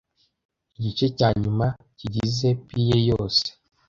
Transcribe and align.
Igice 0.77 1.05
cya 1.17 1.29
nyuma 1.41 1.65
kigize 1.97 2.47
pie 2.67 2.97
yose. 3.09 3.45